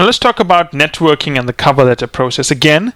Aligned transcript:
Now 0.00 0.06
let's 0.06 0.18
talk 0.18 0.40
about 0.40 0.72
networking 0.72 1.38
and 1.38 1.46
the 1.46 1.52
cover 1.52 1.84
letter 1.84 2.06
process. 2.06 2.50
Again, 2.50 2.94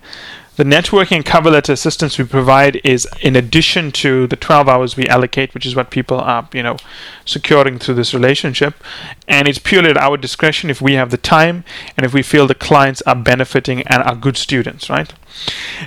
the 0.57 0.65
networking 0.65 1.17
and 1.17 1.27
cover 1.27 1.51
letter 1.51 1.75
assistance 1.75 2.17
we 2.17 2.25
provide 2.25 2.81
is 2.83 3.07
in 3.21 3.37
addition 3.37 3.93
to 3.93 4.27
the 4.27 4.37
12 4.37 4.71
hours 4.71 4.97
we 4.97 5.07
allocate, 5.07 5.53
which 5.53 5.67
is 5.67 5.77
what 5.77 5.91
people 5.91 6.19
are, 6.19 6.49
you 6.55 6.63
know, 6.63 6.79
securing 7.27 7.79
through 7.79 7.97
this 7.97 8.15
relationship. 8.15 8.83
And 9.29 9.47
it's 9.47 9.59
purely 9.59 9.91
at 9.91 9.99
our 9.99 10.17
discretion 10.17 10.71
if 10.71 10.81
we 10.81 10.95
have 10.95 11.11
the 11.11 11.19
time 11.19 11.65
and 11.95 12.07
if 12.07 12.15
we 12.15 12.23
feel 12.23 12.47
the 12.47 12.55
clients 12.55 13.03
are 13.03 13.15
benefiting 13.15 13.83
and 13.83 14.03
are 14.03 14.17
good 14.17 14.39
students, 14.39 14.89
right? 14.89 15.13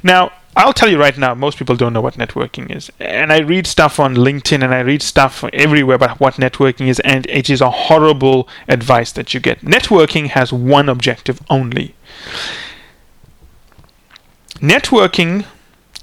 Now, 0.04 0.34
I'll 0.58 0.74
tell 0.74 0.90
you 0.90 1.00
right 1.00 1.18
now, 1.18 1.36
most 1.36 1.58
people 1.58 1.76
don't 1.76 1.94
know 1.94 2.02
what 2.02 2.16
networking 2.16 2.76
is. 2.76 2.92
And 3.00 3.32
I 3.32 3.40
read 3.40 3.68
stuff 3.68 4.00
on 4.00 4.16
LinkedIn 4.16 4.64
and 4.64 4.74
I 4.74 4.80
read 4.80 5.02
stuff 5.02 5.44
everywhere 5.54 5.96
about 5.96 6.20
what 6.20 6.36
networking 6.36 6.88
is, 6.88 7.00
and 7.02 7.26
it 7.28 7.50
is 7.50 7.62
a 7.62 7.70
horrible 7.70 8.50
advice 8.68 9.12
that 9.14 9.34
you 9.34 9.40
get. 9.40 9.62
Networking 9.62 10.30
has 10.30 10.52
one 10.52 10.90
objective 10.90 11.42
only 11.50 11.96
Networking 14.60 15.46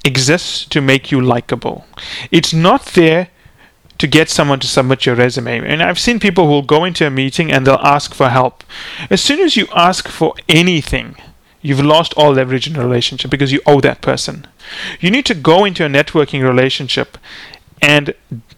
exists 0.05 0.65
to 0.67 0.81
make 0.81 1.11
you 1.11 1.21
likable. 1.21 1.87
It's 2.31 2.53
not 2.53 2.87
there 2.87 3.29
to 3.99 4.07
get 4.07 4.31
someone 4.31 4.61
to 4.61 4.67
submit 4.67 5.07
your 5.07 5.15
resume. 5.17 5.67
And 5.67 5.83
I've 5.83 5.99
seen 5.99 6.21
people 6.21 6.45
who 6.45 6.51
will 6.51 6.63
go 6.63 6.85
into 6.85 7.07
a 7.07 7.11
meeting 7.11 7.51
and 7.51 7.67
they'll 7.67 7.75
ask 7.77 8.15
for 8.15 8.29
help. 8.29 8.63
As 9.11 9.21
soon 9.21 9.41
as 9.41 9.57
you 9.57 9.67
ask 9.75 10.09
for 10.09 10.35
anything, 10.49 11.17
you've 11.65 11.81
lost 11.81 12.13
all 12.15 12.33
leverage 12.35 12.69
in 12.69 12.77
a 12.77 12.87
relationship 12.87 13.31
because 13.31 13.51
you 13.51 13.61
owe 13.67 13.81
that 13.81 14.03
person. 14.03 14.47
You 15.01 15.11
need 15.11 15.25
to 15.27 15.35
go 15.35 15.65
into 15.65 15.85
a 15.85 15.89
networking 15.89 16.43
relationship 16.43 17.17
and 17.81 18.15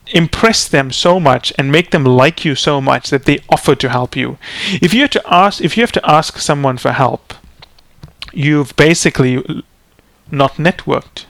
impress 0.08 0.66
them 0.66 0.90
so 0.90 1.20
much 1.20 1.52
and 1.56 1.70
make 1.70 1.92
them 1.92 2.04
like 2.04 2.44
you 2.44 2.56
so 2.56 2.80
much 2.80 3.10
that 3.10 3.24
they 3.24 3.38
offer 3.48 3.76
to 3.76 3.88
help 3.88 4.16
you. 4.16 4.38
If 4.82 4.92
you 4.92 5.02
have 5.02 5.10
to 5.10 5.22
ask 5.32 5.62
if 5.62 5.76
you 5.76 5.82
have 5.84 5.92
to 5.92 6.10
ask 6.10 6.38
someone 6.38 6.78
for 6.78 6.92
help, 6.92 7.32
you've 8.32 8.74
basically 8.76 9.62
not 10.30 10.54
networked. 10.54 11.26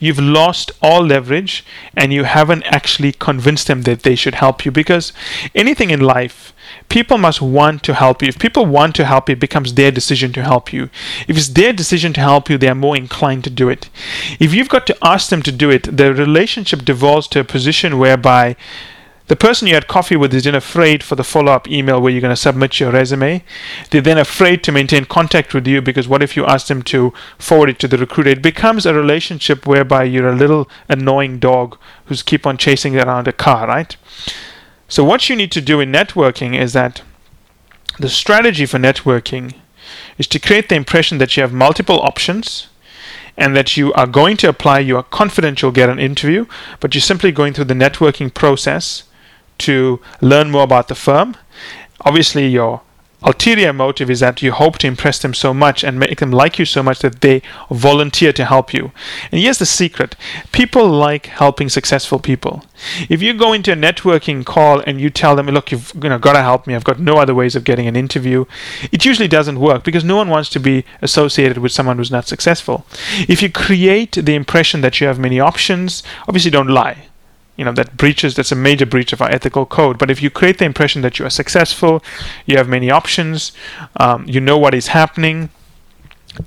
You've 0.00 0.18
lost 0.18 0.72
all 0.82 1.04
leverage 1.04 1.64
and 1.94 2.12
you 2.12 2.24
haven't 2.24 2.64
actually 2.64 3.12
convinced 3.12 3.66
them 3.68 3.82
that 3.82 4.02
they 4.02 4.16
should 4.16 4.34
help 4.34 4.64
you 4.64 4.72
because 4.72 5.12
anything 5.54 5.90
in 5.90 6.00
life, 6.00 6.52
people 6.88 7.18
must 7.18 7.42
want 7.42 7.82
to 7.84 7.94
help 7.94 8.22
you. 8.22 8.28
If 8.28 8.38
people 8.38 8.64
want 8.64 8.96
to 8.96 9.04
help 9.04 9.28
you, 9.28 9.34
it 9.34 9.40
becomes 9.40 9.74
their 9.74 9.90
decision 9.90 10.32
to 10.32 10.42
help 10.42 10.72
you. 10.72 10.88
If 11.28 11.36
it's 11.36 11.48
their 11.48 11.74
decision 11.74 12.12
to 12.14 12.20
help 12.20 12.48
you, 12.48 12.56
they 12.56 12.68
are 12.68 12.74
more 12.74 12.96
inclined 12.96 13.44
to 13.44 13.50
do 13.50 13.68
it. 13.68 13.90
If 14.40 14.54
you've 14.54 14.68
got 14.70 14.86
to 14.86 14.96
ask 15.02 15.28
them 15.28 15.42
to 15.42 15.52
do 15.52 15.70
it, 15.70 15.96
the 15.96 16.14
relationship 16.14 16.84
devolves 16.84 17.28
to 17.28 17.40
a 17.40 17.44
position 17.44 17.98
whereby 17.98 18.56
the 19.30 19.36
person 19.36 19.68
you 19.68 19.74
had 19.74 19.86
coffee 19.86 20.16
with 20.16 20.34
is 20.34 20.42
then 20.42 20.56
afraid 20.56 21.04
for 21.04 21.14
the 21.14 21.22
follow 21.22 21.52
up 21.52 21.68
email 21.68 22.00
where 22.00 22.10
you're 22.10 22.20
going 22.20 22.34
to 22.34 22.36
submit 22.36 22.80
your 22.80 22.90
resume. 22.90 23.44
They're 23.88 24.00
then 24.00 24.18
afraid 24.18 24.64
to 24.64 24.72
maintain 24.72 25.04
contact 25.04 25.54
with 25.54 25.68
you 25.68 25.80
because 25.80 26.08
what 26.08 26.20
if 26.20 26.36
you 26.36 26.44
ask 26.46 26.66
them 26.66 26.82
to 26.94 27.14
forward 27.38 27.68
it 27.68 27.78
to 27.78 27.86
the 27.86 27.96
recruiter? 27.96 28.30
It 28.30 28.42
becomes 28.42 28.86
a 28.86 28.92
relationship 28.92 29.68
whereby 29.68 30.02
you're 30.02 30.28
a 30.28 30.34
little 30.34 30.68
annoying 30.88 31.38
dog 31.38 31.78
who's 32.06 32.24
keep 32.24 32.44
on 32.44 32.58
chasing 32.58 32.98
around 32.98 33.28
a 33.28 33.32
car, 33.32 33.68
right? 33.68 33.96
So 34.88 35.04
what 35.04 35.28
you 35.28 35.36
need 35.36 35.52
to 35.52 35.60
do 35.60 35.78
in 35.78 35.92
networking 35.92 36.58
is 36.60 36.72
that 36.72 37.02
the 38.00 38.08
strategy 38.08 38.66
for 38.66 38.78
networking 38.80 39.54
is 40.18 40.26
to 40.26 40.40
create 40.40 40.68
the 40.68 40.74
impression 40.74 41.18
that 41.18 41.36
you 41.36 41.44
have 41.44 41.52
multiple 41.52 42.00
options 42.00 42.66
and 43.36 43.54
that 43.54 43.76
you 43.76 43.92
are 43.92 44.08
going 44.08 44.36
to 44.38 44.48
apply, 44.48 44.80
you 44.80 44.96
are 44.96 45.04
confident 45.04 45.62
you'll 45.62 45.70
get 45.70 45.88
an 45.88 46.00
interview, 46.00 46.46
but 46.80 46.96
you're 46.96 47.00
simply 47.00 47.30
going 47.30 47.52
through 47.52 47.66
the 47.66 47.74
networking 47.74 48.34
process 48.34 49.04
to 49.60 50.00
learn 50.20 50.50
more 50.50 50.64
about 50.64 50.88
the 50.88 50.94
firm. 50.94 51.36
Obviously, 52.04 52.46
your 52.48 52.82
ulterior 53.22 53.72
motive 53.72 54.10
is 54.10 54.20
that 54.20 54.42
you 54.42 54.52
hope 54.52 54.78
to 54.78 54.86
impress 54.86 55.18
them 55.18 55.34
so 55.34 55.52
much 55.52 55.84
and 55.84 55.98
make 55.98 56.18
them 56.20 56.30
like 56.30 56.58
you 56.58 56.64
so 56.64 56.82
much 56.82 57.00
that 57.00 57.20
they 57.20 57.42
volunteer 57.70 58.32
to 58.32 58.44
help 58.44 58.72
you. 58.72 58.92
And 59.30 59.40
here's 59.40 59.58
the 59.58 59.66
secret 59.66 60.16
people 60.52 60.88
like 60.88 61.26
helping 61.26 61.68
successful 61.68 62.18
people. 62.18 62.64
If 63.08 63.20
you 63.20 63.34
go 63.34 63.52
into 63.52 63.72
a 63.72 63.76
networking 63.76 64.44
call 64.44 64.80
and 64.80 65.00
you 65.00 65.10
tell 65.10 65.36
them, 65.36 65.46
look, 65.46 65.70
you've 65.70 65.92
you 66.02 66.08
know, 66.08 66.18
got 66.18 66.32
to 66.32 66.42
help 66.42 66.66
me, 66.66 66.74
I've 66.74 66.84
got 66.84 66.98
no 66.98 67.18
other 67.18 67.34
ways 67.34 67.54
of 67.54 67.64
getting 67.64 67.86
an 67.86 67.96
interview, 67.96 68.46
it 68.90 69.04
usually 69.04 69.28
doesn't 69.28 69.60
work 69.60 69.84
because 69.84 70.04
no 70.04 70.16
one 70.16 70.28
wants 70.28 70.48
to 70.50 70.60
be 70.60 70.84
associated 71.02 71.58
with 71.58 71.72
someone 71.72 71.98
who's 71.98 72.10
not 72.10 72.26
successful. 72.26 72.86
If 73.28 73.42
you 73.42 73.50
create 73.50 74.12
the 74.12 74.34
impression 74.34 74.80
that 74.80 75.00
you 75.00 75.06
have 75.06 75.18
many 75.18 75.38
options, 75.38 76.02
obviously 76.26 76.50
don't 76.50 76.68
lie 76.68 77.09
you 77.60 77.66
know 77.66 77.72
that 77.72 77.94
breaches 77.98 78.34
that's 78.34 78.50
a 78.50 78.56
major 78.56 78.86
breach 78.86 79.12
of 79.12 79.20
our 79.20 79.30
ethical 79.30 79.66
code 79.66 79.98
but 79.98 80.10
if 80.10 80.22
you 80.22 80.30
create 80.30 80.56
the 80.56 80.64
impression 80.64 81.02
that 81.02 81.18
you 81.18 81.26
are 81.26 81.30
successful 81.42 82.02
you 82.46 82.56
have 82.56 82.66
many 82.66 82.90
options 82.90 83.52
um, 83.96 84.24
you 84.26 84.40
know 84.40 84.56
what 84.56 84.74
is 84.74 84.86
happening 84.88 85.50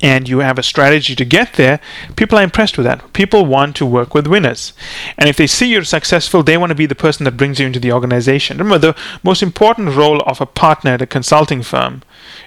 and 0.02 0.28
you 0.30 0.40
have 0.40 0.58
a 0.58 0.64
strategy 0.64 1.14
to 1.14 1.26
get 1.26 1.54
there, 1.54 1.80
people 2.16 2.40
are 2.40 2.44
impressed 2.44 2.78
with 2.78 2.86
that. 2.86 3.12
People 3.12 3.46
want 3.46 3.76
to 3.76 3.86
work 3.86 4.14
with 4.14 4.28
winners. 4.28 4.74
And 5.18 5.28
if 5.28 5.36
they 5.36 5.46
see 5.46 5.72
you're 5.72 5.84
successful, 5.84 6.42
they 6.42 6.58
want 6.58 6.70
to 6.70 6.76
be 6.76 6.86
the 6.86 6.96
person 6.96 7.26
that 7.26 7.38
brings 7.38 7.60
you 7.60 7.68
into 7.68 7.82
the 7.82 7.92
organization. 7.92 8.58
Remember, 8.58 8.80
the 8.80 9.00
most 9.24 9.44
important 9.44 9.96
role 9.96 10.22
of 10.22 10.40
a 10.40 10.46
partner 10.46 10.92
at 10.92 11.02
a 11.02 11.06
consulting 11.06 11.62
firm 11.64 12.02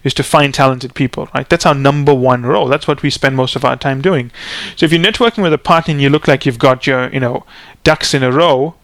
is 0.07 0.15
to 0.15 0.23
find 0.23 0.55
talented 0.55 0.95
people, 0.95 1.29
right? 1.35 1.49
That's 1.49 1.67
our 1.67 1.75
number 1.75 2.15
one 2.15 2.47
role. 2.47 2.69
That's 2.69 2.87
what 2.87 3.03
we 3.03 3.11
spend 3.11 3.35
most 3.35 3.57
of 3.57 3.65
our 3.65 3.77
time 3.77 4.01
doing. 4.01 4.31
So 4.77 4.87
if 4.87 4.93
you're 4.93 5.03
networking 5.03 5.43
with 5.43 5.53
a 5.53 5.59
partner 5.59 5.93
and 5.93 6.01
you 6.01 6.09
look 6.09 6.29
like 6.29 6.47
you've 6.47 6.61
got 6.61 6.87
your, 6.87 7.13
you 7.13 7.19
know, 7.19 7.45
ducks 7.83 8.15
in 8.15 8.23
a 8.23 8.31
row, 8.31 8.77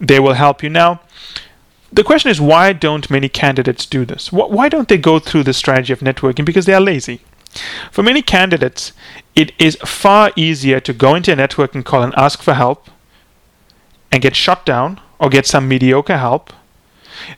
they 0.00 0.18
will 0.18 0.32
help 0.32 0.62
you. 0.62 0.70
Now, 0.70 1.02
the 1.92 2.02
question 2.02 2.30
is 2.30 2.40
why 2.40 2.72
don't 2.72 3.10
many 3.10 3.28
candidates 3.28 3.84
do 3.84 4.06
this? 4.06 4.32
Why 4.32 4.70
don't 4.70 4.88
they 4.88 4.96
go 4.96 5.18
through 5.18 5.42
the 5.42 5.52
strategy 5.52 5.92
of 5.92 6.00
networking? 6.00 6.46
Because 6.46 6.64
they 6.64 6.72
are 6.72 6.80
lazy. 6.80 7.20
For 7.90 8.02
many 8.02 8.22
candidates, 8.22 8.92
it 9.36 9.52
is 9.58 9.76
far 9.84 10.32
easier 10.36 10.80
to 10.80 10.94
go 10.94 11.14
into 11.14 11.32
a 11.32 11.36
networking 11.36 11.84
call 11.84 12.02
and 12.02 12.14
ask 12.16 12.40
for 12.40 12.54
help 12.54 12.88
and 14.10 14.22
get 14.22 14.34
shut 14.34 14.64
down 14.64 15.02
or 15.18 15.28
get 15.28 15.46
some 15.46 15.68
mediocre 15.68 16.16
help 16.16 16.54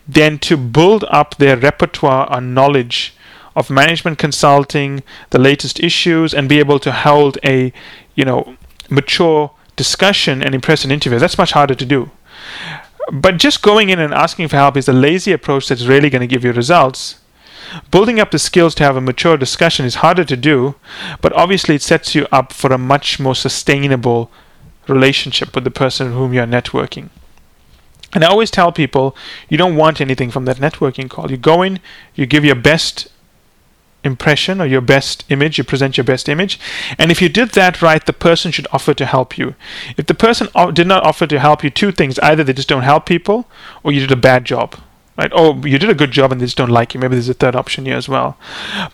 than 0.06 0.38
to 0.38 0.56
build 0.56 1.04
up 1.10 1.36
their 1.36 1.56
repertoire 1.56 2.30
on 2.30 2.54
knowledge 2.54 3.16
of 3.56 3.70
management 3.70 4.18
consulting, 4.18 5.02
the 5.30 5.38
latest 5.38 5.80
issues, 5.80 6.34
and 6.34 6.48
be 6.48 6.58
able 6.58 6.78
to 6.80 6.92
hold 6.92 7.38
a, 7.44 7.72
you 8.14 8.24
know, 8.24 8.56
mature 8.90 9.50
discussion 9.76 10.42
and 10.42 10.54
impress 10.54 10.84
an 10.84 10.90
interviewer. 10.90 11.20
That's 11.20 11.38
much 11.38 11.52
harder 11.52 11.74
to 11.74 11.84
do. 11.84 12.10
But 13.12 13.38
just 13.38 13.62
going 13.62 13.90
in 13.90 13.98
and 13.98 14.14
asking 14.14 14.48
for 14.48 14.56
help 14.56 14.76
is 14.76 14.88
a 14.88 14.92
lazy 14.92 15.32
approach 15.32 15.68
that's 15.68 15.86
really 15.86 16.10
going 16.10 16.20
to 16.20 16.26
give 16.26 16.44
you 16.44 16.52
results. 16.52 17.20
Building 17.90 18.20
up 18.20 18.30
the 18.30 18.38
skills 18.38 18.74
to 18.76 18.84
have 18.84 18.96
a 18.96 19.00
mature 19.00 19.36
discussion 19.36 19.84
is 19.84 19.96
harder 19.96 20.24
to 20.24 20.36
do, 20.36 20.76
but 21.20 21.32
obviously 21.32 21.74
it 21.74 21.82
sets 21.82 22.14
you 22.14 22.26
up 22.30 22.52
for 22.52 22.72
a 22.72 22.78
much 22.78 23.18
more 23.18 23.34
sustainable 23.34 24.30
relationship 24.86 25.54
with 25.54 25.64
the 25.64 25.70
person 25.70 26.12
whom 26.12 26.32
you're 26.32 26.46
networking. 26.46 27.08
And 28.12 28.22
I 28.24 28.28
always 28.28 28.50
tell 28.50 28.70
people 28.70 29.16
you 29.48 29.58
don't 29.58 29.76
want 29.76 30.00
anything 30.00 30.30
from 30.30 30.44
that 30.44 30.58
networking 30.58 31.10
call. 31.10 31.30
You 31.30 31.36
go 31.36 31.62
in, 31.62 31.80
you 32.14 32.26
give 32.26 32.44
your 32.44 32.54
best 32.54 33.08
impression 34.04 34.60
or 34.60 34.66
your 34.66 34.80
best 34.80 35.24
image, 35.28 35.58
you 35.58 35.64
present 35.64 35.96
your 35.96 36.04
best 36.04 36.28
image. 36.28 36.60
And 36.98 37.10
if 37.10 37.20
you 37.20 37.28
did 37.28 37.50
that 37.50 37.82
right, 37.82 38.04
the 38.04 38.12
person 38.12 38.52
should 38.52 38.68
offer 38.72 38.94
to 38.94 39.06
help 39.06 39.36
you. 39.36 39.54
If 39.96 40.06
the 40.06 40.14
person 40.14 40.48
did 40.72 40.86
not 40.86 41.04
offer 41.04 41.26
to 41.26 41.40
help 41.40 41.64
you, 41.64 41.70
two 41.70 41.90
things 41.90 42.18
either 42.20 42.44
they 42.44 42.52
just 42.52 42.68
don't 42.68 42.82
help 42.82 43.06
people 43.06 43.48
or 43.82 43.92
you 43.92 44.00
did 44.00 44.12
a 44.12 44.16
bad 44.16 44.44
job. 44.44 44.76
Right? 45.16 45.30
Oh, 45.32 45.64
you 45.64 45.78
did 45.78 45.90
a 45.90 45.94
good 45.94 46.10
job 46.10 46.32
and 46.32 46.40
they 46.40 46.46
just 46.46 46.56
don't 46.56 46.70
like 46.70 46.92
you. 46.92 47.00
Maybe 47.00 47.14
there's 47.14 47.28
a 47.28 47.34
third 47.34 47.54
option 47.54 47.86
here 47.86 47.96
as 47.96 48.08
well. 48.08 48.36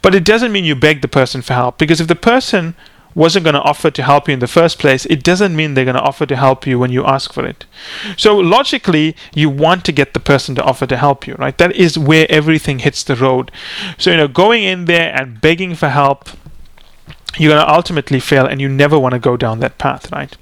But 0.03 0.15
it 0.15 0.25
doesn't 0.25 0.53
mean 0.53 0.65
you 0.65 0.75
beg 0.75 1.00
the 1.00 1.09
person 1.09 1.42
for 1.42 1.54
help 1.54 1.78
because 1.78 2.00
if 2.00 2.09
the 2.09 2.15
person 2.15 2.75
wasn't 3.15 3.44
going 3.44 3.54
to 3.54 3.62
offer 3.62 3.91
to 3.91 4.03
help 4.03 4.28
you 4.28 4.34
in 4.34 4.41
the 4.41 4.47
first 4.47 4.78
place, 4.78 5.06
it 5.06 5.22
doesn't 5.22 5.56
mean 5.56 5.75
they're 5.75 5.84
going 5.84 5.97
to 5.97 6.03
offer 6.03 6.26
to 6.26 6.37
help 6.37 6.66
you 6.66 6.78
when 6.78 6.93
you 6.93 7.04
ask 7.04 7.32
for 7.32 7.44
it. 7.44 7.66
So 8.16 8.37
logically, 8.37 9.16
you 9.34 9.48
want 9.48 9.84
to 9.87 9.93
get 9.93 10.15
the 10.15 10.21
person 10.21 10.54
to 10.56 10.62
offer 10.62 10.87
to 10.87 10.97
help 10.97 11.26
you, 11.26 11.34
right? 11.34 11.56
That 11.59 11.75
is 11.75 11.98
where 11.98 12.26
everything 12.31 12.81
hits 12.81 13.03
the 13.04 13.16
road. 13.16 13.50
So, 13.98 14.10
you 14.10 14.16
know, 14.16 14.28
going 14.28 14.62
in 14.62 14.84
there 14.84 15.15
and 15.15 15.41
begging 15.41 15.74
for 15.74 15.89
help 15.89 16.28
you're 17.38 17.53
going 17.53 17.65
to 17.65 17.72
ultimately 17.72 18.18
fail 18.18 18.44
and 18.47 18.60
you 18.60 18.68
never 18.68 18.98
want 18.98 19.12
to 19.12 19.18
go 19.18 19.36
down 19.36 19.60
that 19.60 19.78
path, 19.78 20.10
right? 20.10 20.36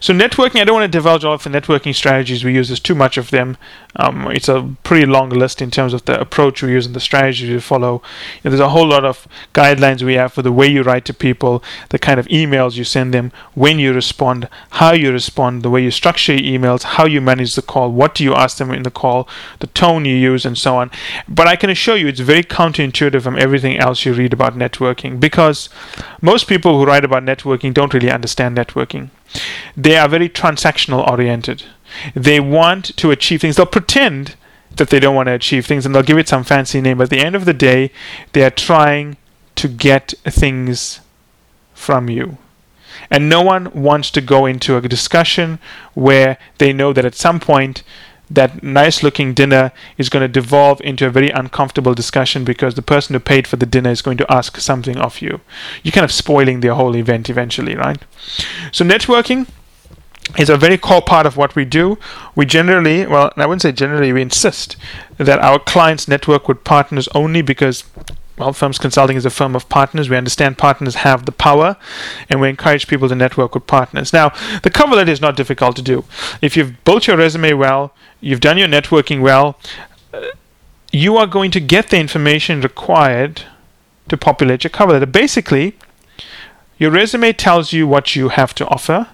So, 0.00 0.14
networking, 0.14 0.60
I 0.60 0.64
don't 0.64 0.80
want 0.80 0.90
to 0.90 0.98
divulge 0.98 1.24
all 1.24 1.34
of 1.34 1.42
the 1.42 1.50
networking 1.50 1.94
strategies 1.94 2.44
we 2.44 2.54
use, 2.54 2.68
there's 2.68 2.80
too 2.80 2.94
much 2.94 3.18
of 3.18 3.30
them. 3.30 3.56
Um, 3.96 4.30
it's 4.30 4.48
a 4.48 4.74
pretty 4.84 5.04
long 5.04 5.30
list 5.30 5.60
in 5.60 5.70
terms 5.70 5.92
of 5.92 6.04
the 6.04 6.18
approach 6.18 6.62
we 6.62 6.70
use 6.70 6.86
and 6.86 6.94
the 6.94 7.00
strategy 7.00 7.52
we 7.52 7.60
follow. 7.60 8.02
You 8.36 8.42
know, 8.44 8.50
there's 8.50 8.60
a 8.60 8.68
whole 8.68 8.86
lot 8.86 9.04
of 9.04 9.26
guidelines 9.52 10.02
we 10.02 10.14
have 10.14 10.32
for 10.32 10.42
the 10.42 10.52
way 10.52 10.68
you 10.68 10.82
write 10.82 11.04
to 11.06 11.14
people, 11.14 11.62
the 11.90 11.98
kind 11.98 12.20
of 12.20 12.26
emails 12.28 12.76
you 12.76 12.84
send 12.84 13.12
them, 13.12 13.32
when 13.54 13.78
you 13.78 13.92
respond, 13.92 14.48
how 14.70 14.92
you 14.92 15.12
respond, 15.12 15.62
the 15.62 15.70
way 15.70 15.82
you 15.82 15.90
structure 15.90 16.34
your 16.34 16.60
emails, 16.60 16.84
how 16.84 17.04
you 17.04 17.20
manage 17.20 17.54
the 17.54 17.62
call, 17.62 17.90
what 17.90 18.14
do 18.14 18.24
you 18.24 18.34
ask 18.34 18.58
them 18.58 18.70
in 18.70 18.84
the 18.84 18.90
call, 18.90 19.28
the 19.58 19.66
tone 19.68 20.04
you 20.04 20.14
use, 20.14 20.46
and 20.46 20.56
so 20.56 20.76
on. 20.76 20.90
But 21.28 21.48
I 21.48 21.56
can 21.56 21.68
assure 21.68 21.96
you 21.96 22.06
it's 22.06 22.20
very 22.20 22.44
counterintuitive 22.44 23.22
from 23.22 23.38
everything 23.38 23.76
else 23.76 24.04
you 24.04 24.14
read 24.14 24.32
about 24.32 24.54
networking 24.54 25.18
because 25.18 25.68
most 26.30 26.46
people 26.46 26.78
who 26.78 26.86
write 26.86 27.04
about 27.04 27.24
networking 27.24 27.74
don't 27.74 27.92
really 27.92 28.10
understand 28.18 28.56
networking. 28.56 29.10
They 29.76 29.96
are 29.96 30.08
very 30.16 30.28
transactional 30.28 31.08
oriented. 31.10 31.64
They 32.14 32.38
want 32.38 32.96
to 32.98 33.10
achieve 33.10 33.40
things. 33.40 33.56
They'll 33.56 33.78
pretend 33.78 34.36
that 34.76 34.90
they 34.90 35.00
don't 35.00 35.16
want 35.16 35.26
to 35.26 35.32
achieve 35.32 35.66
things 35.66 35.84
and 35.84 35.92
they'll 35.92 36.10
give 36.10 36.18
it 36.18 36.28
some 36.28 36.44
fancy 36.44 36.80
name. 36.80 36.98
But 36.98 37.04
at 37.04 37.10
the 37.10 37.26
end 37.26 37.34
of 37.34 37.46
the 37.46 37.52
day, 37.70 37.90
they 38.32 38.44
are 38.44 38.56
trying 38.70 39.16
to 39.56 39.66
get 39.66 40.14
things 40.24 41.00
from 41.74 42.08
you. 42.08 42.38
And 43.10 43.28
no 43.28 43.42
one 43.42 43.64
wants 43.88 44.10
to 44.12 44.20
go 44.20 44.46
into 44.46 44.76
a 44.76 44.88
discussion 44.96 45.58
where 45.94 46.38
they 46.58 46.72
know 46.72 46.92
that 46.92 47.04
at 47.04 47.16
some 47.26 47.40
point 47.40 47.82
that 48.30 48.62
nice 48.62 49.02
looking 49.02 49.34
dinner 49.34 49.72
is 49.98 50.08
going 50.08 50.22
to 50.22 50.28
devolve 50.28 50.80
into 50.82 51.06
a 51.06 51.10
very 51.10 51.30
uncomfortable 51.30 51.94
discussion 51.94 52.44
because 52.44 52.74
the 52.74 52.82
person 52.82 53.14
who 53.14 53.20
paid 53.20 53.46
for 53.46 53.56
the 53.56 53.66
dinner 53.66 53.90
is 53.90 54.02
going 54.02 54.16
to 54.18 54.32
ask 54.32 54.58
something 54.58 54.96
of 54.96 55.20
you. 55.20 55.40
You're 55.82 55.92
kind 55.92 56.04
of 56.04 56.12
spoiling 56.12 56.60
the 56.60 56.74
whole 56.74 56.94
event 56.94 57.28
eventually, 57.28 57.74
right? 57.74 57.98
So, 58.70 58.84
networking 58.84 59.48
is 60.38 60.48
a 60.48 60.56
very 60.56 60.78
core 60.78 61.02
part 61.02 61.26
of 61.26 61.36
what 61.36 61.56
we 61.56 61.64
do. 61.64 61.98
We 62.36 62.46
generally, 62.46 63.04
well, 63.06 63.32
I 63.36 63.46
wouldn't 63.46 63.62
say 63.62 63.72
generally, 63.72 64.12
we 64.12 64.22
insist 64.22 64.76
that 65.18 65.40
our 65.40 65.58
clients 65.58 66.06
network 66.06 66.46
with 66.46 66.62
partners 66.62 67.08
only 67.14 67.42
because 67.42 67.84
well, 68.40 68.54
Firms 68.54 68.78
Consulting 68.78 69.18
is 69.18 69.26
a 69.26 69.30
firm 69.30 69.54
of 69.54 69.68
partners. 69.68 70.08
We 70.08 70.16
understand 70.16 70.56
partners 70.56 70.94
have 70.96 71.26
the 71.26 71.32
power, 71.32 71.76
and 72.30 72.40
we 72.40 72.48
encourage 72.48 72.88
people 72.88 73.06
to 73.10 73.14
network 73.14 73.54
with 73.54 73.66
partners. 73.66 74.14
Now, 74.14 74.32
the 74.62 74.70
cover 74.70 74.96
letter 74.96 75.12
is 75.12 75.20
not 75.20 75.36
difficult 75.36 75.76
to 75.76 75.82
do. 75.82 76.04
If 76.40 76.56
you've 76.56 76.82
built 76.84 77.06
your 77.06 77.18
resume 77.18 77.52
well, 77.52 77.92
you've 78.20 78.40
done 78.40 78.58
your 78.58 78.68
networking 78.68 79.20
well, 79.20 79.58
uh, 80.12 80.22
you 80.92 81.16
are 81.16 81.26
going 81.26 81.50
to 81.52 81.60
get 81.60 81.90
the 81.90 81.98
information 81.98 82.60
required 82.60 83.42
to 84.08 84.16
populate 84.16 84.64
your 84.64 84.70
cover 84.70 84.92
letter. 84.92 85.06
Basically, 85.06 85.76
your 86.78 86.90
resume 86.90 87.32
tells 87.32 87.72
you 87.72 87.86
what 87.86 88.16
you 88.16 88.30
have 88.30 88.54
to 88.56 88.66
offer. 88.68 89.08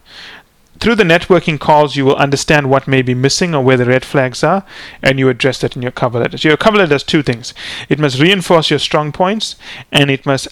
Through 0.78 0.96
the 0.96 1.04
networking 1.04 1.58
calls, 1.58 1.96
you 1.96 2.04
will 2.04 2.16
understand 2.16 2.68
what 2.68 2.86
may 2.86 3.02
be 3.02 3.14
missing 3.14 3.54
or 3.54 3.64
where 3.64 3.76
the 3.76 3.86
red 3.86 4.04
flags 4.04 4.44
are, 4.44 4.64
and 5.02 5.18
you 5.18 5.28
address 5.28 5.60
that 5.60 5.74
in 5.74 5.82
your 5.82 5.90
cover 5.90 6.18
letter. 6.18 6.36
So, 6.36 6.48
your 6.48 6.58
cover 6.58 6.76
letter 6.76 6.90
does 6.90 7.02
two 7.02 7.22
things 7.22 7.54
it 7.88 7.98
must 7.98 8.20
reinforce 8.20 8.70
your 8.70 8.78
strong 8.78 9.10
points, 9.10 9.56
and 9.90 10.10
it 10.10 10.26
must 10.26 10.48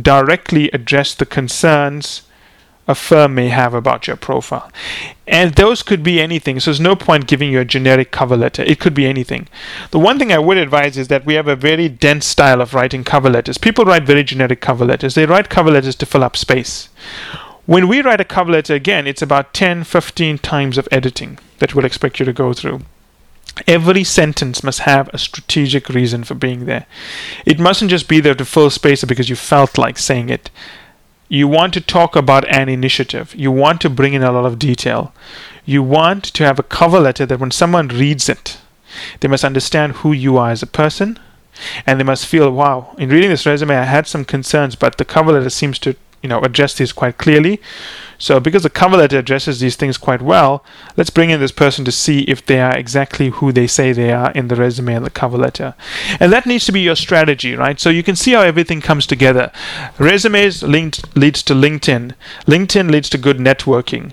directly 0.00 0.70
address 0.72 1.14
the 1.14 1.24
concerns 1.24 2.22
a 2.88 2.94
firm 2.94 3.34
may 3.34 3.48
have 3.48 3.74
about 3.74 4.06
your 4.06 4.16
profile. 4.16 4.70
And 5.26 5.54
those 5.54 5.82
could 5.82 6.02
be 6.02 6.20
anything. 6.20 6.60
So 6.60 6.70
there's 6.70 6.80
no 6.80 6.94
point 6.94 7.26
giving 7.26 7.50
you 7.50 7.60
a 7.60 7.64
generic 7.64 8.12
cover 8.12 8.36
letter. 8.36 8.62
It 8.62 8.78
could 8.78 8.94
be 8.94 9.06
anything. 9.06 9.48
The 9.90 9.98
one 9.98 10.18
thing 10.18 10.32
I 10.32 10.38
would 10.38 10.56
advise 10.56 10.96
is 10.96 11.08
that 11.08 11.26
we 11.26 11.34
have 11.34 11.48
a 11.48 11.56
very 11.56 11.88
dense 11.88 12.26
style 12.26 12.60
of 12.60 12.74
writing 12.74 13.02
cover 13.02 13.28
letters. 13.28 13.58
People 13.58 13.84
write 13.84 14.04
very 14.04 14.22
generic 14.22 14.60
cover 14.60 14.84
letters. 14.84 15.14
They 15.14 15.26
write 15.26 15.48
cover 15.48 15.70
letters 15.70 15.96
to 15.96 16.06
fill 16.06 16.22
up 16.22 16.36
space. 16.36 16.88
When 17.66 17.88
we 17.88 18.00
write 18.00 18.20
a 18.20 18.24
cover 18.24 18.52
letter, 18.52 18.74
again, 18.74 19.08
it's 19.08 19.22
about 19.22 19.52
10, 19.52 19.82
15 19.82 20.38
times 20.38 20.78
of 20.78 20.86
editing 20.92 21.40
that 21.58 21.74
we'll 21.74 21.84
expect 21.84 22.20
you 22.20 22.24
to 22.24 22.32
go 22.32 22.52
through. 22.52 22.82
Every 23.66 24.04
sentence 24.04 24.62
must 24.62 24.80
have 24.80 25.08
a 25.08 25.18
strategic 25.18 25.88
reason 25.88 26.22
for 26.22 26.34
being 26.34 26.66
there. 26.66 26.86
It 27.44 27.58
mustn't 27.58 27.90
just 27.90 28.06
be 28.06 28.20
there 28.20 28.34
to 28.34 28.44
fill 28.44 28.70
space 28.70 29.02
because 29.02 29.28
you 29.28 29.34
felt 29.34 29.78
like 29.78 29.98
saying 29.98 30.28
it. 30.28 30.50
You 31.28 31.48
want 31.48 31.74
to 31.74 31.80
talk 31.80 32.14
about 32.14 32.48
an 32.48 32.68
initiative. 32.68 33.34
You 33.34 33.50
want 33.50 33.80
to 33.80 33.90
bring 33.90 34.14
in 34.14 34.22
a 34.22 34.32
lot 34.32 34.46
of 34.46 34.58
detail. 34.58 35.12
You 35.64 35.82
want 35.82 36.24
to 36.24 36.44
have 36.44 36.58
a 36.58 36.64
cover 36.64 37.00
letter 37.00 37.26
that 37.26 37.40
when 37.40 37.50
someone 37.50 37.88
reads 37.88 38.28
it, 38.28 38.58
they 39.20 39.28
must 39.28 39.44
understand 39.44 39.94
who 39.94 40.12
you 40.12 40.38
are 40.38 40.50
as 40.50 40.62
a 40.62 40.66
person 40.66 41.18
and 41.86 41.98
they 41.98 42.04
must 42.04 42.26
feel, 42.26 42.50
wow, 42.50 42.94
in 42.98 43.08
reading 43.08 43.30
this 43.30 43.46
resume, 43.46 43.76
I 43.76 43.84
had 43.84 44.06
some 44.06 44.24
concerns, 44.24 44.76
but 44.76 44.98
the 44.98 45.04
cover 45.04 45.32
letter 45.32 45.50
seems 45.50 45.78
to 45.80 45.96
you 46.22 46.28
know 46.28 46.40
address 46.40 46.74
these 46.74 46.92
quite 46.92 47.18
clearly. 47.18 47.60
So 48.18 48.40
because 48.40 48.62
the 48.62 48.70
cover 48.70 48.96
letter 48.96 49.18
addresses 49.18 49.60
these 49.60 49.76
things 49.76 49.98
quite 49.98 50.22
well, 50.22 50.64
let's 50.96 51.10
bring 51.10 51.30
in 51.30 51.40
this 51.40 51.52
person 51.52 51.84
to 51.84 51.92
see 51.92 52.20
if 52.22 52.44
they 52.44 52.60
are 52.60 52.76
exactly 52.76 53.30
who 53.30 53.52
they 53.52 53.66
say 53.66 53.92
they 53.92 54.12
are 54.12 54.30
in 54.32 54.48
the 54.48 54.56
resume 54.56 54.94
and 54.94 55.04
the 55.04 55.10
cover 55.10 55.38
letter. 55.38 55.74
And 56.18 56.32
that 56.32 56.46
needs 56.46 56.64
to 56.66 56.72
be 56.72 56.80
your 56.80 56.96
strategy, 56.96 57.54
right? 57.54 57.78
So 57.78 57.90
you 57.90 58.02
can 58.02 58.16
see 58.16 58.32
how 58.32 58.42
everything 58.42 58.80
comes 58.80 59.06
together. 59.06 59.52
Resumes 59.98 60.62
linked 60.62 61.16
leads 61.16 61.42
to 61.44 61.54
LinkedIn. 61.54 62.14
LinkedIn 62.46 62.90
leads 62.90 63.10
to 63.10 63.18
good 63.18 63.38
networking. 63.38 64.12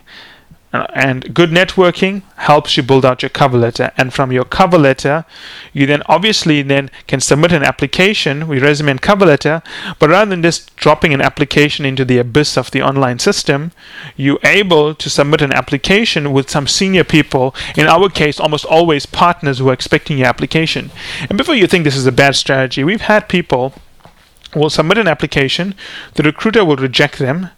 Uh, 0.73 0.87
and 0.95 1.35
good 1.35 1.51
networking 1.51 2.23
helps 2.37 2.75
you 2.75 2.81
build 2.81 3.05
out 3.05 3.21
your 3.21 3.29
cover 3.29 3.59
letter. 3.59 3.91
And 3.95 4.11
from 4.11 4.31
your 4.31 4.43
cover 4.43 4.79
letter 4.79 5.23
you 5.71 5.85
then 5.85 6.01
obviously 6.07 6.63
then 6.63 6.89
can 7.05 7.19
submit 7.19 7.51
an 7.51 7.61
application 7.61 8.47
with 8.47 8.63
resume 8.63 8.89
and 8.89 9.01
cover 9.01 9.27
letter. 9.27 9.61
But 9.99 10.09
rather 10.09 10.29
than 10.31 10.41
just 10.41 10.75
dropping 10.75 11.13
an 11.13 11.21
application 11.21 11.85
into 11.85 12.03
the 12.03 12.17
abyss 12.17 12.57
of 12.57 12.71
the 12.71 12.81
online 12.81 13.19
system 13.19 13.71
you're 14.17 14.39
able 14.43 14.95
to 14.95 15.09
submit 15.11 15.43
an 15.43 15.53
application 15.53 16.33
with 16.33 16.49
some 16.49 16.67
senior 16.67 17.03
people 17.03 17.53
in 17.77 17.85
our 17.85 18.09
case 18.09 18.39
almost 18.39 18.65
always 18.65 19.05
partners 19.05 19.59
who 19.59 19.69
are 19.69 19.73
expecting 19.73 20.17
your 20.17 20.27
application. 20.27 20.89
And 21.29 21.37
before 21.37 21.55
you 21.55 21.67
think 21.67 21.83
this 21.83 21.95
is 21.95 22.07
a 22.07 22.11
bad 22.11 22.35
strategy 22.35 22.83
we've 22.83 23.01
had 23.01 23.29
people 23.29 23.73
will 24.55 24.71
submit 24.71 24.97
an 24.97 25.07
application 25.07 25.75
the 26.15 26.23
recruiter 26.23 26.65
will 26.65 26.77
reject 26.77 27.19
them 27.19 27.49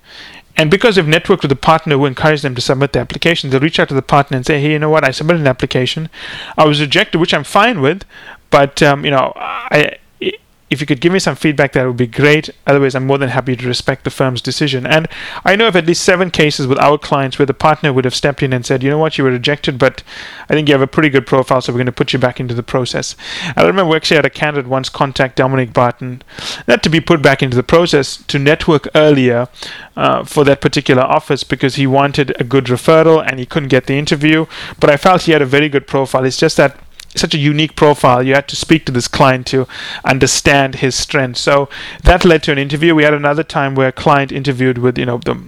and 0.57 0.71
because 0.71 0.95
they've 0.95 1.05
networked 1.05 1.41
with 1.41 1.49
the 1.49 1.55
partner 1.55 1.97
who 1.97 2.05
encouraged 2.05 2.43
them 2.43 2.55
to 2.55 2.61
submit 2.61 2.93
the 2.93 2.99
application, 2.99 3.49
they'll 3.49 3.59
reach 3.59 3.79
out 3.79 3.89
to 3.89 3.93
the 3.93 4.01
partner 4.01 4.37
and 4.37 4.45
say, 4.45 4.61
hey, 4.61 4.71
you 4.71 4.79
know 4.79 4.89
what, 4.89 5.03
I 5.03 5.11
submitted 5.11 5.41
an 5.41 5.47
application. 5.47 6.09
I 6.57 6.65
was 6.65 6.79
rejected, 6.79 7.19
which 7.19 7.33
I'm 7.33 7.43
fine 7.43 7.81
with, 7.81 8.03
but, 8.51 8.81
um, 8.81 9.03
you 9.03 9.11
know, 9.11 9.33
I, 9.35 9.97
if 10.69 10.81
you 10.81 10.87
could 10.87 10.99
give 10.99 11.13
me 11.13 11.19
some 11.19 11.35
feedback, 11.35 11.73
that 11.73 11.85
would 11.85 11.97
be 11.97 12.07
great. 12.07 12.49
Otherwise, 12.65 12.95
I'm 12.95 13.05
more 13.05 13.19
than 13.19 13.29
happy 13.29 13.55
to 13.55 13.67
respect 13.67 14.03
the 14.03 14.09
firm's 14.09 14.41
decision. 14.41 14.85
And 14.87 15.07
I 15.43 15.55
know 15.55 15.67
of 15.67 15.75
at 15.75 15.85
least 15.85 16.03
seven 16.03 16.31
cases 16.31 16.65
with 16.65 16.79
our 16.79 16.97
clients 16.97 17.37
where 17.37 17.45
the 17.45 17.53
partner 17.53 17.93
would 17.93 18.05
have 18.05 18.15
stepped 18.15 18.41
in 18.41 18.51
and 18.51 18.65
said, 18.65 18.81
you 18.81 18.89
know 18.89 18.97
what, 18.97 19.17
you 19.17 19.23
were 19.23 19.29
rejected, 19.29 19.77
but 19.77 20.01
I 20.49 20.53
think 20.53 20.67
you 20.67 20.73
have 20.73 20.81
a 20.81 20.87
pretty 20.87 21.09
good 21.09 21.27
profile, 21.27 21.61
so 21.61 21.71
we're 21.71 21.77
going 21.77 21.85
to 21.85 21.91
put 21.91 22.13
you 22.13 22.19
back 22.19 22.39
into 22.39 22.55
the 22.55 22.63
process. 22.63 23.15
I 23.55 23.61
remember 23.61 23.91
we 23.91 23.95
actually 23.95 24.15
had 24.15 24.25
a 24.25 24.31
candidate 24.31 24.67
once 24.67 24.89
contact 24.89 25.35
Dominic 25.35 25.71
Barton, 25.71 26.23
not 26.67 26.81
to 26.81 26.89
be 26.89 26.99
put 26.99 27.21
back 27.21 27.43
into 27.43 27.55
the 27.55 27.63
process, 27.63 28.17
to 28.23 28.39
network 28.39 28.87
earlier 28.95 29.47
uh, 29.95 30.23
for 30.23 30.43
that 30.45 30.61
particular 30.61 31.03
office 31.03 31.43
because 31.43 31.75
he 31.75 31.85
wanted 31.85 32.35
a 32.39 32.43
good 32.43 32.65
referral 32.65 33.23
and 33.25 33.39
he 33.39 33.45
couldn't 33.45 33.69
get 33.69 33.85
the 33.85 33.99
interview. 33.99 34.47
But 34.79 34.89
I 34.89 34.97
felt 34.97 35.23
he 35.23 35.31
had 35.31 35.43
a 35.43 35.45
very 35.45 35.69
good 35.69 35.85
profile. 35.85 36.25
It's 36.25 36.37
just 36.37 36.57
that 36.57 36.77
such 37.15 37.33
a 37.33 37.37
unique 37.37 37.75
profile. 37.75 38.23
You 38.23 38.35
had 38.35 38.47
to 38.49 38.55
speak 38.55 38.85
to 38.85 38.91
this 38.91 39.07
client 39.07 39.47
to 39.47 39.67
understand 40.03 40.75
his 40.75 40.95
strengths. 40.95 41.41
So 41.41 41.69
that 42.03 42.25
led 42.25 42.43
to 42.43 42.51
an 42.51 42.57
interview. 42.57 42.95
We 42.95 43.03
had 43.03 43.13
another 43.13 43.43
time 43.43 43.75
where 43.75 43.89
a 43.89 43.91
client 43.91 44.31
interviewed 44.31 44.77
with 44.77 44.97
you 44.97 45.05
know 45.05 45.17
the 45.17 45.41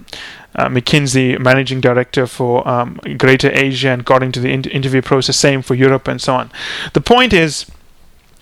uh, 0.54 0.68
McKinsey 0.68 1.38
managing 1.38 1.80
director 1.80 2.26
for 2.26 2.66
um, 2.68 3.00
Greater 3.16 3.50
Asia 3.52 3.90
and 3.90 4.04
got 4.04 4.22
into 4.22 4.40
the 4.40 4.50
in- 4.50 4.64
interview 4.64 5.02
process. 5.02 5.36
Same 5.36 5.62
for 5.62 5.74
Europe 5.74 6.08
and 6.08 6.20
so 6.20 6.34
on. 6.34 6.50
The 6.94 7.00
point 7.00 7.32
is, 7.32 7.66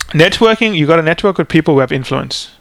networking. 0.08 0.76
You 0.76 0.86
got 0.86 0.96
to 0.96 1.02
network 1.02 1.38
with 1.38 1.48
people 1.48 1.74
who 1.74 1.80
have 1.80 1.92
influence. 1.92 2.55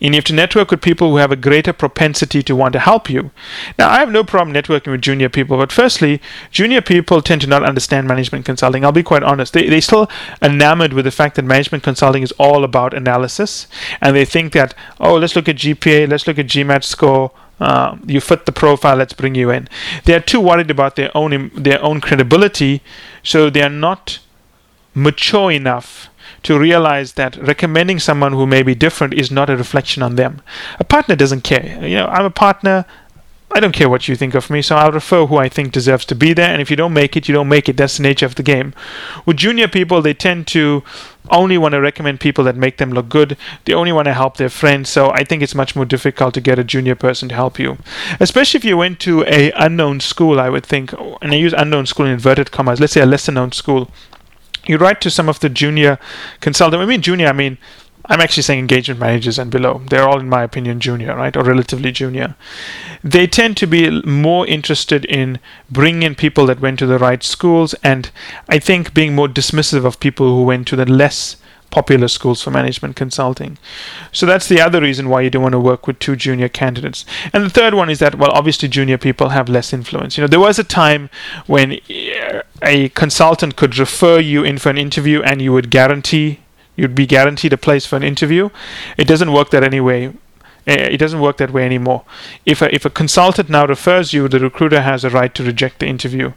And 0.00 0.14
you 0.14 0.18
have 0.18 0.24
to 0.24 0.34
network 0.34 0.70
with 0.70 0.82
people 0.82 1.10
who 1.10 1.16
have 1.16 1.32
a 1.32 1.36
greater 1.36 1.72
propensity 1.72 2.42
to 2.42 2.56
want 2.56 2.72
to 2.74 2.78
help 2.78 3.08
you. 3.10 3.30
Now, 3.78 3.90
I 3.90 3.98
have 3.98 4.10
no 4.10 4.24
problem 4.24 4.54
networking 4.54 4.92
with 4.92 5.02
junior 5.02 5.28
people, 5.28 5.56
but 5.56 5.72
firstly, 5.72 6.20
junior 6.50 6.80
people 6.80 7.22
tend 7.22 7.40
to 7.42 7.46
not 7.46 7.62
understand 7.62 8.06
management 8.06 8.44
consulting. 8.44 8.84
I'll 8.84 8.92
be 8.92 9.02
quite 9.02 9.22
honest. 9.22 9.52
They, 9.52 9.68
they're 9.68 9.80
still 9.80 10.10
enamored 10.42 10.92
with 10.92 11.04
the 11.04 11.10
fact 11.10 11.36
that 11.36 11.44
management 11.44 11.84
consulting 11.84 12.22
is 12.22 12.32
all 12.32 12.64
about 12.64 12.94
analysis, 12.94 13.66
and 14.00 14.14
they 14.14 14.24
think 14.24 14.52
that, 14.52 14.74
oh, 15.00 15.16
let's 15.16 15.36
look 15.36 15.48
at 15.48 15.56
GPA, 15.56 16.08
let's 16.08 16.26
look 16.26 16.38
at 16.38 16.46
GMAT 16.46 16.84
score. 16.84 17.30
Uh, 17.60 17.96
you 18.04 18.20
fit 18.20 18.46
the 18.46 18.52
profile. 18.52 18.96
Let's 18.96 19.12
bring 19.12 19.36
you 19.36 19.48
in. 19.50 19.68
They 20.04 20.14
are 20.14 20.20
too 20.20 20.40
worried 20.40 20.72
about 20.72 20.96
their 20.96 21.16
own 21.16 21.52
their 21.54 21.80
own 21.82 22.00
credibility, 22.00 22.82
so 23.22 23.48
they 23.48 23.62
are 23.62 23.70
not 23.70 24.18
mature 24.92 25.52
enough 25.52 26.08
to 26.44 26.58
realize 26.58 27.14
that 27.14 27.36
recommending 27.36 27.98
someone 27.98 28.32
who 28.32 28.46
may 28.46 28.62
be 28.62 28.74
different 28.74 29.14
is 29.14 29.30
not 29.30 29.50
a 29.50 29.56
reflection 29.56 30.02
on 30.02 30.16
them. 30.16 30.40
A 30.78 30.84
partner 30.84 31.16
doesn't 31.16 31.42
care. 31.42 31.78
You 31.86 31.96
know, 31.96 32.06
I'm 32.06 32.24
a 32.24 32.30
partner. 32.30 32.84
I 33.50 33.60
don't 33.60 33.72
care 33.72 33.88
what 33.88 34.08
you 34.08 34.16
think 34.16 34.34
of 34.34 34.50
me, 34.50 34.62
so 34.62 34.74
I'll 34.74 34.90
refer 34.90 35.26
who 35.26 35.36
I 35.36 35.48
think 35.48 35.72
deserves 35.72 36.04
to 36.06 36.14
be 36.16 36.32
there. 36.32 36.48
And 36.48 36.60
if 36.60 36.70
you 36.70 36.76
don't 36.76 36.92
make 36.92 37.16
it, 37.16 37.28
you 37.28 37.34
don't 37.34 37.48
make 37.48 37.68
it. 37.68 37.76
That's 37.76 37.98
the 37.98 38.02
nature 38.02 38.26
of 38.26 38.34
the 38.34 38.42
game. 38.42 38.74
With 39.24 39.36
junior 39.36 39.68
people, 39.68 40.02
they 40.02 40.12
tend 40.12 40.48
to 40.48 40.82
only 41.30 41.56
want 41.56 41.72
to 41.72 41.80
recommend 41.80 42.20
people 42.20 42.44
that 42.44 42.56
make 42.56 42.78
them 42.78 42.90
look 42.90 43.08
good. 43.08 43.36
They 43.64 43.72
only 43.72 43.92
want 43.92 44.06
to 44.06 44.12
help 44.12 44.36
their 44.36 44.48
friends. 44.48 44.90
So 44.90 45.10
I 45.12 45.22
think 45.22 45.42
it's 45.42 45.54
much 45.54 45.76
more 45.76 45.84
difficult 45.84 46.34
to 46.34 46.40
get 46.40 46.58
a 46.58 46.64
junior 46.64 46.96
person 46.96 47.28
to 47.28 47.34
help 47.34 47.58
you, 47.58 47.78
especially 48.18 48.58
if 48.58 48.64
you 48.64 48.76
went 48.76 48.98
to 49.00 49.22
a 49.24 49.52
unknown 49.52 50.00
school. 50.00 50.40
I 50.40 50.50
would 50.50 50.66
think, 50.66 50.92
and 50.92 51.32
I 51.32 51.36
use 51.36 51.54
unknown 51.56 51.86
school 51.86 52.06
in 52.06 52.12
inverted 52.12 52.50
commas. 52.50 52.80
Let's 52.80 52.92
say 52.92 53.02
a 53.02 53.06
lesser 53.06 53.32
known 53.32 53.52
school 53.52 53.88
you 54.66 54.76
write 54.76 55.00
to 55.02 55.10
some 55.10 55.28
of 55.28 55.40
the 55.40 55.48
junior 55.48 55.98
consultants. 56.40 56.82
I 56.82 56.86
mean, 56.86 57.02
junior, 57.02 57.28
I 57.28 57.32
mean, 57.32 57.58
I'm 58.06 58.20
actually 58.20 58.42
saying 58.42 58.58
engagement 58.58 59.00
managers 59.00 59.38
and 59.38 59.50
below. 59.50 59.80
They're 59.88 60.06
all, 60.06 60.20
in 60.20 60.28
my 60.28 60.42
opinion, 60.42 60.78
junior, 60.80 61.16
right? 61.16 61.34
Or 61.36 61.42
relatively 61.42 61.90
junior. 61.90 62.34
They 63.02 63.26
tend 63.26 63.56
to 63.58 63.66
be 63.66 64.02
more 64.02 64.46
interested 64.46 65.06
in 65.06 65.38
bringing 65.70 66.02
in 66.02 66.14
people 66.14 66.44
that 66.46 66.60
went 66.60 66.78
to 66.80 66.86
the 66.86 66.98
right 66.98 67.22
schools 67.22 67.74
and 67.82 68.10
I 68.48 68.58
think 68.58 68.92
being 68.92 69.14
more 69.14 69.28
dismissive 69.28 69.86
of 69.86 70.00
people 70.00 70.26
who 70.26 70.44
went 70.44 70.68
to 70.68 70.76
the 70.76 70.84
less 70.84 71.36
popular 71.74 72.08
schools 72.08 72.40
for 72.40 72.50
management 72.50 72.94
consulting. 72.94 73.58
So 74.12 74.26
that's 74.26 74.48
the 74.48 74.60
other 74.60 74.80
reason 74.80 75.08
why 75.08 75.22
you 75.22 75.30
don't 75.30 75.42
want 75.42 75.54
to 75.54 75.58
work 75.58 75.86
with 75.86 75.98
two 75.98 76.16
junior 76.16 76.48
candidates. 76.48 77.04
And 77.32 77.44
the 77.44 77.50
third 77.50 77.74
one 77.74 77.90
is 77.90 77.98
that, 77.98 78.14
well, 78.14 78.30
obviously 78.32 78.68
junior 78.68 78.96
people 78.96 79.30
have 79.30 79.48
less 79.48 79.72
influence. 79.72 80.16
You 80.16 80.22
know, 80.22 80.28
there 80.28 80.40
was 80.48 80.58
a 80.58 80.64
time 80.64 81.10
when 81.46 81.72
uh, 81.72 82.42
a 82.62 82.88
consultant 82.90 83.56
could 83.56 83.76
refer 83.76 84.20
you 84.20 84.44
in 84.44 84.58
for 84.58 84.70
an 84.70 84.78
interview 84.78 85.20
and 85.22 85.42
you 85.42 85.52
would 85.52 85.68
guarantee 85.70 86.40
you'd 86.76 86.94
be 86.94 87.06
guaranteed 87.06 87.52
a 87.52 87.56
place 87.56 87.84
for 87.86 87.96
an 87.96 88.02
interview. 88.02 88.50
It 88.96 89.06
doesn't 89.06 89.32
work 89.32 89.50
that 89.50 89.64
anyway 89.64 90.12
Eh, 90.66 90.88
it 90.92 90.96
doesn't 90.98 91.20
work 91.20 91.36
that 91.36 91.52
way 91.52 91.64
anymore. 91.64 92.04
If 92.46 92.62
a, 92.62 92.74
if 92.74 92.84
a 92.84 92.90
consultant 92.90 93.50
now 93.50 93.66
refers 93.66 94.12
you, 94.14 94.28
the 94.28 94.40
recruiter 94.40 94.80
has 94.80 95.04
a 95.04 95.10
right 95.10 95.34
to 95.34 95.44
reject 95.44 95.80
the 95.80 95.86
interview. 95.86 96.32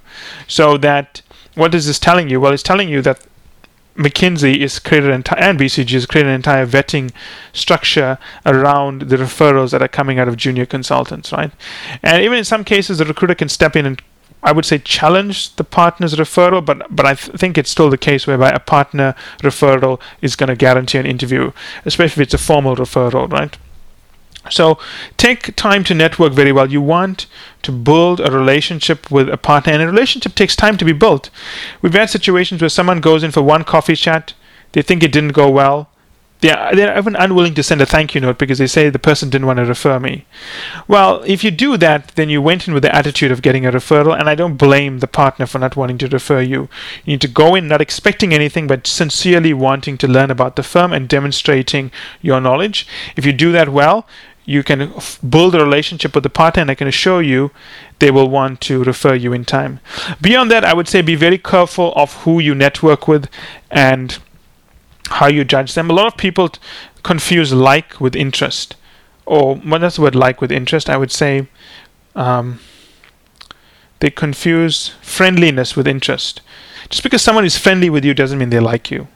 So 0.47 0.77
that 0.79 1.21
what 1.55 1.73
is 1.73 1.87
this 1.87 1.97
telling 1.97 2.29
you? 2.29 2.39
Well, 2.41 2.53
it's 2.53 2.63
telling 2.63 2.89
you 2.89 3.01
that 3.03 3.25
McKinsey 3.97 4.57
is 4.57 4.79
created 4.79 5.09
and 5.11 5.25
BCG 5.25 5.89
has 5.91 6.05
created 6.05 6.29
an 6.29 6.35
entire 6.35 6.65
vetting 6.65 7.11
structure 7.51 8.17
around 8.45 9.03
the 9.03 9.17
referrals 9.17 9.71
that 9.71 9.81
are 9.81 9.87
coming 9.87 10.19
out 10.19 10.27
of 10.27 10.37
junior 10.37 10.65
consultants, 10.65 11.31
right? 11.31 11.51
And 12.03 12.23
even 12.23 12.37
in 12.37 12.43
some 12.43 12.63
cases, 12.63 12.99
the 12.99 13.05
recruiter 13.05 13.35
can 13.35 13.49
step 13.49 13.75
in 13.75 13.85
and 13.85 14.01
I 14.43 14.51
would 14.51 14.65
say 14.65 14.77
challenge 14.77 15.55
the 15.55 15.63
partner's 15.63 16.15
referral, 16.15 16.63
but 16.63 16.85
but 16.95 17.05
I 17.05 17.15
th- 17.15 17.37
think 17.37 17.57
it's 17.57 17.71
still 17.71 17.89
the 17.89 17.97
case 17.97 18.27
whereby 18.27 18.51
a 18.51 18.59
partner 18.59 19.15
referral 19.39 19.99
is 20.21 20.35
going 20.35 20.49
to 20.49 20.55
guarantee 20.55 20.99
an 20.99 21.07
interview, 21.07 21.51
especially 21.85 22.21
if 22.21 22.27
it's 22.27 22.33
a 22.35 22.37
formal 22.37 22.75
referral, 22.75 23.31
right? 23.31 23.57
So 24.49 24.77
take 25.17 25.55
time 25.55 25.83
to 25.85 25.93
network 25.93 26.33
very 26.33 26.51
well. 26.51 26.71
You 26.71 26.81
want 26.81 27.25
to 27.63 27.71
build 27.71 28.19
a 28.19 28.31
relationship 28.31 29.11
with 29.11 29.29
a 29.29 29.37
partner, 29.37 29.73
and 29.73 29.81
a 29.81 29.87
relationship 29.87 30.35
takes 30.35 30.55
time 30.55 30.77
to 30.77 30.85
be 30.85 30.93
built. 30.93 31.29
We've 31.81 31.93
had 31.93 32.09
situations 32.09 32.61
where 32.61 32.69
someone 32.69 33.01
goes 33.01 33.23
in 33.23 33.31
for 33.31 33.41
one 33.41 33.63
coffee 33.63 33.95
chat, 33.95 34.33
they 34.73 34.81
think 34.81 35.03
it 35.03 35.11
didn't 35.11 35.33
go 35.33 35.49
well, 35.49 35.89
they're, 36.39 36.75
they're 36.75 36.97
even 36.97 37.15
unwilling 37.15 37.55
to 37.55 37.63
send 37.63 37.81
a 37.81 37.85
thank 37.85 38.13
you 38.13 38.21
note 38.21 38.37
because 38.37 38.59
they 38.59 38.67
say 38.67 38.89
the 38.89 38.99
person 38.99 39.29
didn't 39.29 39.47
want 39.47 39.57
to 39.57 39.65
refer 39.65 39.99
me. 39.99 40.25
Well, 40.87 41.23
if 41.25 41.43
you 41.43 41.49
do 41.49 41.77
that, 41.77 42.09
then 42.09 42.29
you 42.29 42.41
went 42.41 42.67
in 42.67 42.73
with 42.73 42.83
the 42.83 42.95
attitude 42.95 43.31
of 43.31 43.41
getting 43.41 43.65
a 43.65 43.71
referral, 43.71 44.17
and 44.17 44.29
I 44.29 44.35
don't 44.35 44.55
blame 44.55 44.99
the 44.99 45.07
partner 45.07 45.47
for 45.47 45.57
not 45.57 45.75
wanting 45.75 45.97
to 45.99 46.07
refer 46.07 46.41
you. 46.41 46.69
You 47.05 47.13
need 47.13 47.21
to 47.21 47.27
go 47.27 47.55
in 47.55 47.67
not 47.67 47.81
expecting 47.81 48.33
anything, 48.33 48.67
but 48.67 48.85
sincerely 48.85 49.53
wanting 49.53 49.97
to 49.97 50.07
learn 50.07 50.29
about 50.29 50.55
the 50.55 50.63
firm 50.63 50.93
and 50.93 51.09
demonstrating 51.09 51.91
your 52.21 52.39
knowledge. 52.39 52.87
If 53.15 53.25
you 53.25 53.33
do 53.33 53.51
that 53.53 53.69
well, 53.69 54.05
you 54.47 54.63
can 54.63 54.81
f- 54.93 55.19
build 55.29 55.53
a 55.53 55.63
relationship 55.63 56.15
with 56.15 56.23
the 56.23 56.29
partner, 56.29 56.61
and 56.61 56.71
I 56.71 56.75
can 56.75 56.87
assure 56.87 57.21
you 57.21 57.51
they 57.99 58.09
will 58.09 58.29
want 58.29 58.61
to 58.61 58.81
refer 58.83 59.13
you 59.13 59.33
in 59.33 59.43
time. 59.43 59.81
Beyond 60.21 60.49
that, 60.51 60.63
I 60.63 60.73
would 60.73 60.87
say 60.87 61.01
be 61.01 61.15
very 61.15 61.37
careful 61.37 61.91
of 61.97 62.13
who 62.23 62.39
you 62.39 62.55
network 62.55 63.09
with 63.09 63.29
and 63.69 64.17
how 65.09 65.27
you 65.27 65.43
judge 65.43 65.73
them. 65.73 65.89
A 65.89 65.93
lot 65.93 66.07
of 66.07 66.15
people 66.15 66.47
t- 66.47 66.61
confuse 67.03 67.51
like 67.51 67.99
with 67.99 68.15
interest, 68.15 68.77
or 69.25 69.55
what 69.57 69.83
is 69.83 69.97
the 69.97 70.01
word 70.03 70.15
like 70.15 70.39
with 70.39 70.51
interest? 70.51 70.89
I 70.89 70.95
would 70.95 71.11
say 71.11 71.47
um, 72.15 72.59
they 73.99 74.09
confuse 74.09 74.93
friendliness 75.01 75.75
with 75.75 75.87
interest. 75.87 76.39
Just 76.89 77.03
because 77.03 77.21
someone 77.21 77.43
is 77.43 77.57
friendly 77.57 77.89
with 77.89 78.05
you 78.05 78.13
doesn't 78.13 78.39
mean 78.39 78.49
they 78.49 78.61
like 78.61 78.89
you. 78.91 79.09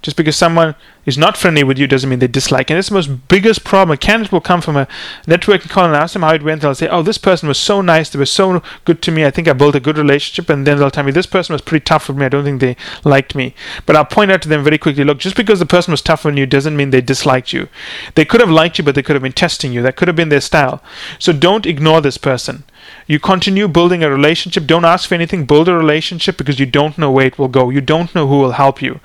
Just 0.00 0.16
because 0.16 0.36
someone 0.36 0.74
is 1.04 1.18
not 1.18 1.36
friendly 1.36 1.64
with 1.64 1.78
you 1.78 1.86
doesn't 1.86 2.08
mean 2.08 2.20
they 2.20 2.28
dislike. 2.28 2.70
And 2.70 2.78
it's 2.78 2.88
the 2.88 2.94
most 2.94 3.28
biggest 3.28 3.64
problem. 3.64 3.92
A 3.92 3.96
candidate 3.96 4.32
will 4.32 4.40
come 4.40 4.60
from 4.60 4.76
a 4.76 4.86
networking 5.26 5.68
call 5.68 5.84
and 5.84 5.96
ask 5.96 6.12
them 6.12 6.22
how 6.22 6.32
it 6.32 6.42
went. 6.42 6.62
They'll 6.62 6.74
say, 6.74 6.88
"Oh, 6.88 7.02
this 7.02 7.18
person 7.18 7.48
was 7.48 7.58
so 7.58 7.80
nice. 7.80 8.08
They 8.08 8.18
were 8.18 8.26
so 8.26 8.62
good 8.84 9.02
to 9.02 9.10
me. 9.10 9.24
I 9.24 9.30
think 9.30 9.48
I 9.48 9.52
built 9.52 9.74
a 9.74 9.80
good 9.80 9.98
relationship." 9.98 10.48
And 10.48 10.66
then 10.66 10.78
they'll 10.78 10.90
tell 10.90 11.04
me, 11.04 11.12
"This 11.12 11.26
person 11.26 11.52
was 11.52 11.62
pretty 11.62 11.84
tough 11.84 12.08
with 12.08 12.16
me. 12.16 12.26
I 12.26 12.28
don't 12.28 12.44
think 12.44 12.60
they 12.60 12.76
liked 13.04 13.34
me." 13.34 13.54
But 13.84 13.96
I'll 13.96 14.04
point 14.04 14.30
out 14.30 14.42
to 14.42 14.48
them 14.48 14.62
very 14.62 14.78
quickly, 14.78 15.04
"Look, 15.04 15.18
just 15.18 15.36
because 15.36 15.58
the 15.58 15.66
person 15.66 15.90
was 15.90 16.02
tough 16.02 16.24
on 16.24 16.36
you 16.36 16.46
doesn't 16.46 16.76
mean 16.76 16.90
they 16.90 17.00
disliked 17.00 17.52
you. 17.52 17.68
They 18.14 18.24
could 18.24 18.40
have 18.40 18.50
liked 18.50 18.78
you, 18.78 18.84
but 18.84 18.94
they 18.94 19.02
could 19.02 19.16
have 19.16 19.22
been 19.22 19.32
testing 19.32 19.72
you. 19.72 19.82
That 19.82 19.96
could 19.96 20.08
have 20.08 20.16
been 20.16 20.28
their 20.28 20.40
style. 20.40 20.82
So 21.18 21.32
don't 21.32 21.66
ignore 21.66 22.00
this 22.00 22.18
person." 22.18 22.64
You 23.06 23.18
continue 23.18 23.68
building 23.68 24.02
a 24.02 24.10
relationship. 24.10 24.66
Don't 24.66 24.84
ask 24.84 25.08
for 25.08 25.14
anything. 25.14 25.44
Build 25.44 25.68
a 25.68 25.74
relationship 25.74 26.36
because 26.36 26.58
you 26.58 26.66
don't 26.66 26.98
know 26.98 27.10
where 27.10 27.26
it 27.26 27.38
will 27.38 27.48
go. 27.48 27.70
You 27.70 27.80
don't 27.80 28.14
know 28.14 28.26
who 28.26 28.38
will 28.38 28.52
help 28.52 28.80
you. 28.80 29.00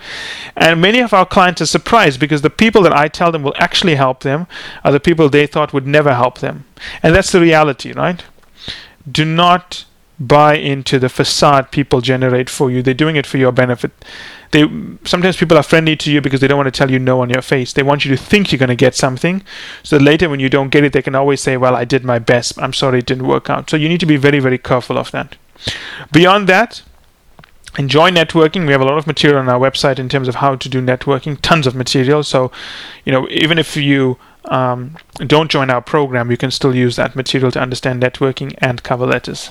And 0.55 0.81
many 0.81 0.99
of 0.99 1.13
our 1.13 1.25
clients 1.25 1.61
are 1.61 1.65
surprised 1.65 2.19
because 2.19 2.41
the 2.41 2.49
people 2.49 2.81
that 2.83 2.95
I 2.95 3.07
tell 3.07 3.31
them 3.31 3.43
will 3.43 3.55
actually 3.57 3.95
help 3.95 4.21
them 4.21 4.47
are 4.83 4.91
the 4.91 4.99
people 4.99 5.29
they 5.29 5.47
thought 5.47 5.73
would 5.73 5.87
never 5.87 6.13
help 6.13 6.39
them. 6.39 6.65
And 7.01 7.15
that's 7.15 7.31
the 7.31 7.41
reality, 7.41 7.91
right? 7.91 8.23
Do 9.09 9.25
not 9.25 9.85
buy 10.19 10.55
into 10.55 10.97
the 10.97 11.09
facade 11.09 11.71
people 11.71 12.01
generate 12.01 12.49
for 12.49 12.71
you. 12.71 12.81
They're 12.81 12.93
doing 12.93 13.15
it 13.15 13.27
for 13.27 13.37
your 13.37 13.51
benefit. 13.51 13.91
They 14.51 14.61
sometimes 15.03 15.37
people 15.37 15.57
are 15.57 15.63
friendly 15.63 15.95
to 15.97 16.11
you 16.11 16.21
because 16.21 16.39
they 16.41 16.47
don't 16.47 16.57
want 16.57 16.73
to 16.73 16.77
tell 16.77 16.89
you 16.89 16.99
no 16.99 17.21
on 17.21 17.29
your 17.29 17.41
face. 17.41 17.73
They 17.73 17.83
want 17.83 18.05
you 18.05 18.15
to 18.15 18.21
think 18.21 18.51
you're 18.51 18.59
going 18.59 18.69
to 18.69 18.75
get 18.75 18.95
something, 18.95 19.43
so 19.83 19.97
later 19.97 20.29
when 20.29 20.39
you 20.39 20.49
don't 20.49 20.69
get 20.69 20.83
it, 20.83 20.93
they 20.93 21.01
can 21.01 21.15
always 21.15 21.41
say, 21.41 21.57
"Well, 21.57 21.75
I 21.75 21.85
did 21.85 22.03
my 22.03 22.19
best. 22.19 22.57
I'm 22.59 22.73
sorry 22.73 22.99
it 22.99 23.05
didn't 23.05 23.27
work 23.27 23.49
out." 23.49 23.69
So 23.69 23.77
you 23.77 23.89
need 23.89 23.99
to 23.99 24.05
be 24.05 24.17
very, 24.17 24.39
very 24.39 24.57
careful 24.57 24.97
of 24.97 25.11
that. 25.11 25.35
Beyond 26.11 26.47
that, 26.47 26.81
enjoy 27.77 28.09
networking. 28.09 28.65
We 28.65 28.71
have 28.71 28.81
a 28.81 28.85
lot 28.85 28.97
of 28.97 29.05
material 29.05 29.39
on 29.39 29.49
our 29.49 29.59
website 29.59 29.99
in 29.99 30.09
terms 30.09 30.27
of 30.27 30.35
how 30.35 30.55
to 30.55 30.69
do 30.69 30.81
networking. 30.81 31.39
Tons 31.41 31.67
of 31.67 31.75
material. 31.75 32.23
So, 32.23 32.51
you 33.05 33.11
know, 33.11 33.27
even 33.29 33.59
if 33.59 33.75
you 33.75 34.17
um, 34.45 34.95
don't 35.17 35.51
join 35.51 35.69
our 35.69 35.81
program, 35.81 36.31
you 36.31 36.37
can 36.37 36.51
still 36.51 36.73
use 36.73 36.95
that 36.95 37.15
material 37.15 37.51
to 37.51 37.59
understand 37.59 38.01
networking 38.01 38.55
and 38.59 38.81
cover 38.81 39.05
letters. 39.05 39.49